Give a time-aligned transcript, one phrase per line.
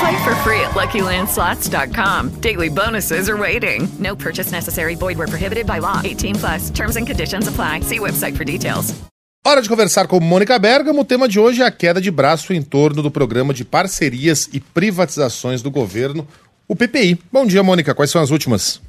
[0.00, 2.40] Play for free at LuckyLandSlots.com.
[2.40, 3.88] Daily bonuses are waiting.
[3.98, 4.94] No purchase necessary.
[4.94, 6.00] Void where prohibited by law.
[6.02, 6.70] 18 plus.
[6.70, 7.80] Terms and conditions apply.
[7.80, 8.94] See website for details.
[9.44, 11.00] Hora de conversar com Mônica Bergamo.
[11.00, 14.48] O tema de hoje é a queda de braço em torno do programa de parcerias
[14.52, 16.28] e privatizações do governo,
[16.68, 17.18] o PPI.
[17.32, 17.92] Bom dia, Mônica.
[17.92, 18.80] Quais são as últimas?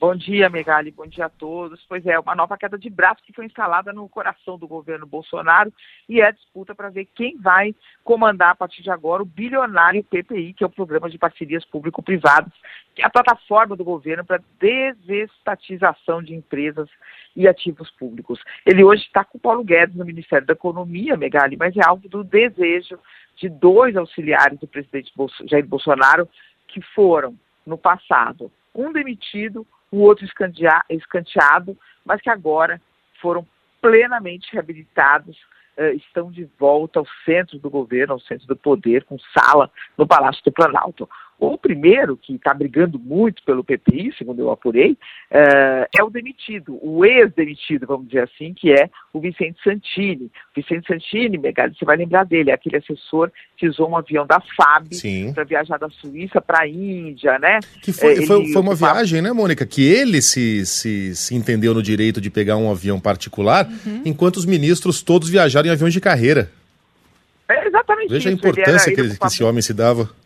[0.00, 0.90] Bom dia, Megali.
[0.90, 1.84] Bom dia a todos.
[1.86, 5.70] Pois é, uma nova queda de braço que foi instalada no coração do governo Bolsonaro
[6.08, 10.02] e é a disputa para ver quem vai comandar a partir de agora o bilionário
[10.02, 12.50] PPI, que é o Programa de Parcerias Público-Privadas,
[12.94, 16.88] que é a plataforma do governo para desestatização de empresas
[17.36, 18.40] e ativos públicos.
[18.64, 22.08] Ele hoje está com o Paulo Guedes no Ministério da Economia, Megali, mas é alvo
[22.08, 22.98] do desejo
[23.36, 25.12] de dois auxiliares do presidente
[25.44, 26.26] Jair Bolsonaro
[26.68, 32.80] que foram, no passado, um demitido, o outro escanteado, mas que agora
[33.20, 33.46] foram
[33.80, 35.36] plenamente reabilitados,
[35.76, 40.06] uh, estão de volta ao centro do governo, ao centro do poder, com sala no
[40.06, 41.08] Palácio do Planalto.
[41.40, 46.78] O primeiro, que está brigando muito pelo PPI, segundo eu apurei, uh, é o demitido,
[46.82, 50.26] o ex-demitido, vamos dizer assim, que é o Vicente Santini.
[50.26, 54.26] O Vicente Santini, Megali, você vai lembrar dele, é aquele assessor que usou um avião
[54.26, 54.88] da FAB
[55.32, 57.58] para viajar da Suíça para a Índia, né?
[57.80, 59.64] Que foi, é, foi, foi, uma viagem, né, Mônica?
[59.64, 64.02] Que ele se, se, se entendeu no direito de pegar um avião particular, uhum.
[64.04, 66.50] enquanto os ministros todos viajaram em aviões de carreira.
[67.48, 68.28] É exatamente Veja isso.
[68.28, 70.19] a importância era, que, que esse homem se dava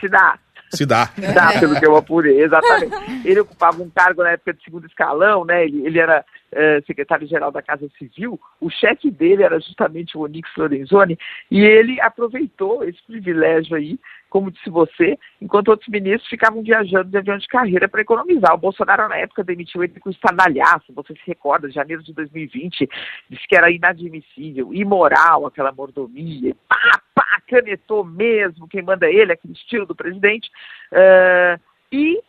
[0.00, 0.38] se dá.
[0.70, 1.06] Se dá.
[1.06, 2.94] Se dá, pelo que eu apurei, exatamente.
[3.24, 5.64] Ele ocupava um cargo na época de segundo escalão, né?
[5.64, 8.40] Ele, ele era eh, secretário-geral da Casa Civil.
[8.60, 11.18] O chefe dele era justamente o Onix Lorenzoni.
[11.50, 13.98] E ele aproveitou esse privilégio aí,
[14.28, 18.54] como disse você, enquanto outros ministros ficavam viajando de avião de carreira para economizar.
[18.54, 20.92] O Bolsonaro, na época, demitiu ele com estardalhaço.
[20.92, 22.88] Você se recorda, janeiro de 2020,
[23.30, 26.54] disse que era inadmissível, imoral aquela mordomia.
[26.68, 30.50] Pá, pá, canetou mesmo, quem manda ele, aquele estilo do presidente.
[30.92, 31.60] Uh,
[31.92, 32.20] e,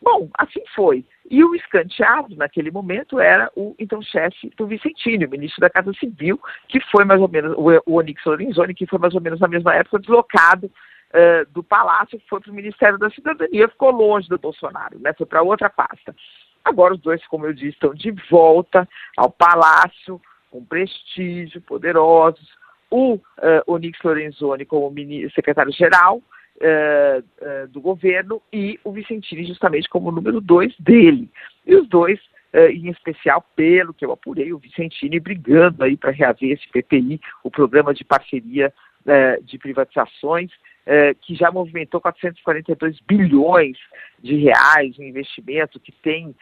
[0.00, 1.04] bom, assim foi.
[1.30, 5.92] E o escanteado, naquele momento, era o então chefe do Vicentini, o ministro da Casa
[5.94, 9.40] Civil, que foi mais ou menos, o, o Onix Lorenzoni, que foi mais ou menos
[9.40, 14.28] na mesma época deslocado uh, do Palácio, foi para o Ministério da Cidadania, ficou longe
[14.28, 16.14] do Bolsonaro, né, foi para outra pasta.
[16.64, 22.48] Agora os dois, como eu disse, estão de volta ao Palácio, com prestígio, poderosos,
[22.90, 23.20] o uh,
[23.66, 24.94] Onix Lorenzoni como
[25.34, 26.20] secretário-geral uh,
[27.20, 31.30] uh, do governo e o Vicentini justamente como número dois dele.
[31.66, 32.18] E os dois,
[32.72, 37.50] em especial, pelo que eu apurei, o Vicentini brigando aí para reaver esse PPI, o
[37.50, 38.72] Programa de Parceria
[39.42, 40.50] de Privatizações,
[41.20, 43.76] que já movimentou 442 bilhões
[44.20, 46.34] de reais em investimento, que tem,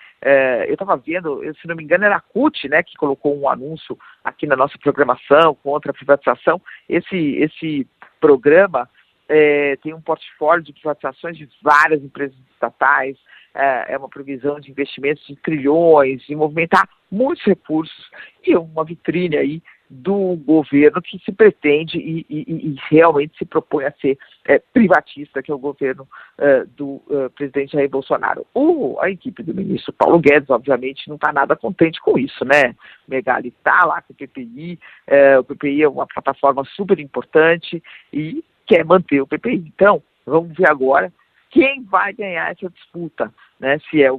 [0.68, 3.98] eu estava vendo, se não me engano era a CUT, né, que colocou um anúncio
[4.22, 7.86] aqui na nossa programação contra a privatização, esse, esse
[8.20, 8.88] programa
[9.28, 13.16] é, tem um portfólio de privatizações de várias empresas estatais,
[13.54, 18.10] é, é uma previsão de investimentos de trilhões, de movimentar muitos recursos
[18.44, 23.84] e uma vitrine aí do governo que se pretende e, e, e realmente se propõe
[23.84, 28.46] a ser é, privatista, que é o governo é, do é, presidente Jair Bolsonaro.
[28.52, 32.74] O, a equipe do ministro Paulo Guedes, obviamente, não está nada contente com isso, né?
[33.06, 37.82] Megali está lá com o PPI, é, o PPI é uma plataforma super importante
[38.12, 39.72] e quer manter o PPI.
[39.74, 41.12] Então, vamos ver agora
[41.50, 43.78] quem vai ganhar essa disputa, né?
[43.90, 44.18] Se é o